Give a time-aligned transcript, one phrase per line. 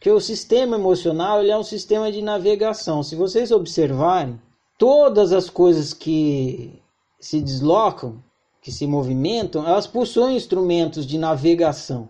[0.00, 3.02] que o sistema emocional ele é um sistema de navegação.
[3.02, 4.40] Se vocês observarem,
[4.78, 6.80] todas as coisas que
[7.18, 8.22] se deslocam,
[8.62, 12.08] que se movimentam, elas possuem instrumentos de navegação.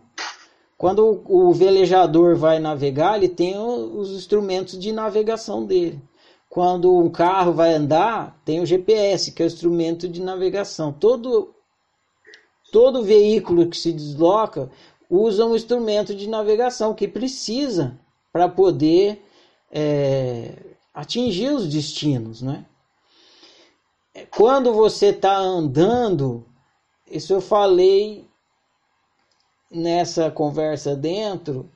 [0.76, 6.00] Quando o velejador vai navegar, ele tem os instrumentos de navegação dele.
[6.48, 10.92] Quando um carro vai andar, tem o GPS, que é o instrumento de navegação.
[10.92, 11.54] Todo,
[12.70, 14.70] todo veículo que se desloca
[15.08, 17.98] usa um instrumento de navegação que precisa
[18.32, 19.24] para poder
[19.70, 20.54] é,
[20.92, 22.42] atingir os destinos.
[22.42, 22.64] Né?
[24.30, 26.44] Quando você está andando,
[27.10, 28.26] isso eu falei
[29.70, 31.70] nessa conversa dentro,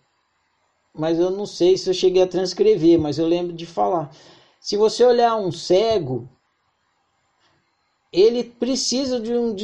[0.95, 4.15] mas eu não sei se eu cheguei a transcrever, mas eu lembro de falar.
[4.61, 6.29] Se você olhar um cego,
[8.13, 9.55] ele precisa de um,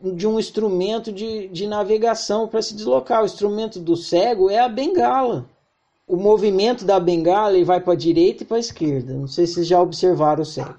[0.00, 3.22] de um instrumento de, de navegação para se deslocar.
[3.22, 5.48] O instrumento do cego é a bengala.
[6.06, 9.14] O movimento da bengala ele vai para a direita e para a esquerda.
[9.14, 10.78] Não sei se vocês já observaram o cego.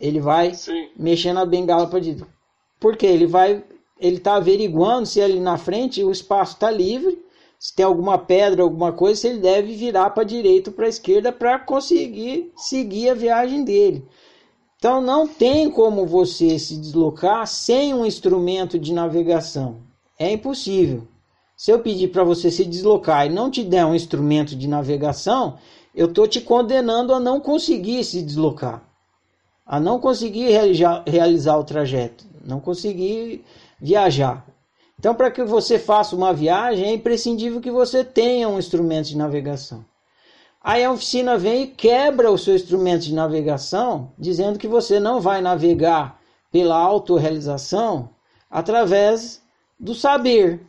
[0.00, 0.88] Ele vai Sim.
[0.96, 2.26] mexendo a bengala para direita.
[2.78, 3.06] Por quê?
[3.06, 3.62] Ele vai
[3.98, 7.18] ele está averiguando se ali na frente o espaço está livre,
[7.58, 10.86] se tem alguma pedra, alguma coisa, se ele deve virar para a direita ou para
[10.86, 14.04] a esquerda para conseguir seguir a viagem dele.
[14.86, 19.78] Então não tem como você se deslocar sem um instrumento de navegação.
[20.16, 21.08] É impossível.
[21.56, 25.58] Se eu pedir para você se deslocar e não te der um instrumento de navegação,
[25.92, 28.80] eu estou te condenando a não conseguir se deslocar,
[29.66, 33.44] a não conseguir realizar, realizar o trajeto, não conseguir
[33.80, 34.46] viajar.
[34.96, 39.16] Então, para que você faça uma viagem, é imprescindível que você tenha um instrumento de
[39.16, 39.84] navegação.
[40.62, 45.20] Aí a oficina vem e quebra o seu instrumento de navegação, dizendo que você não
[45.20, 48.10] vai navegar pela autorrealização
[48.50, 49.42] através
[49.78, 50.66] do saber.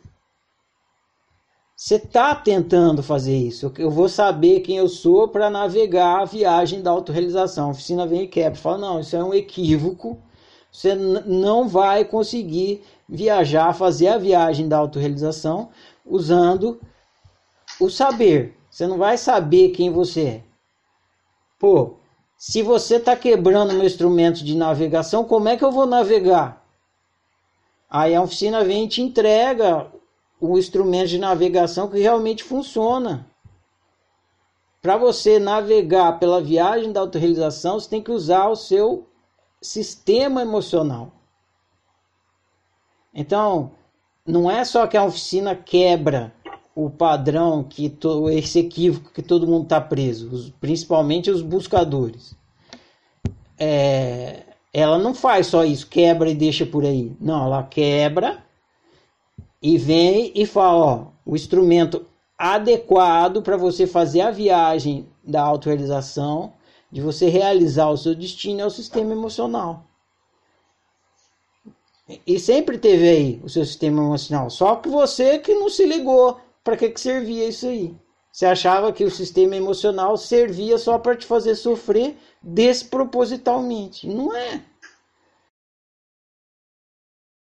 [1.74, 3.72] Você está tentando fazer isso.
[3.78, 7.68] Eu vou saber quem eu sou para navegar a viagem da autorrealização.
[7.68, 8.58] A oficina vem e quebra.
[8.58, 10.18] Fala, não, isso é um equívoco.
[10.72, 15.70] Você não vai conseguir viajar, fazer a viagem da autorrealização
[16.04, 16.80] usando
[17.80, 18.56] o saber.
[18.78, 20.44] Você não vai saber quem você é.
[21.58, 21.96] Pô,
[22.36, 26.64] se você está quebrando meu instrumento de navegação, como é que eu vou navegar?
[27.90, 29.90] Aí a oficina vem e te entrega
[30.40, 33.26] um instrumento de navegação que realmente funciona.
[34.80, 39.08] Para você navegar pela viagem da autorrealização, você tem que usar o seu
[39.60, 41.10] sistema emocional.
[43.12, 43.72] Então,
[44.24, 46.32] não é só que a oficina quebra
[46.80, 52.36] o padrão que to, esse equívoco que todo mundo está preso, os, principalmente os buscadores.
[53.58, 57.10] É, ela não faz só isso, quebra e deixa por aí.
[57.20, 58.44] Não, ela quebra
[59.60, 62.06] e vem e fala, ó, o instrumento
[62.38, 66.52] adequado para você fazer a viagem da autorrealização,
[66.92, 69.82] de você realizar o seu destino é o sistema emocional.
[72.24, 74.48] E sempre teve aí o seu sistema emocional.
[74.48, 77.96] Só que você que não se ligou para que, que servia isso aí.
[78.30, 84.06] Você achava que o sistema emocional servia só para te fazer sofrer despropositalmente.
[84.06, 84.62] Não é.